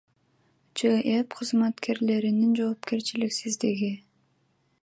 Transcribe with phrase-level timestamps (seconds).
[0.81, 3.93] ЖЭБ кызматкерлеринин жоопкерчиликсиздиги.